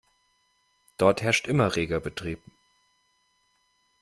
Dort 0.97 1.21
herrscht 1.21 1.47
immer 1.47 1.75
reger 1.75 1.99
Betrieb. 1.99 2.39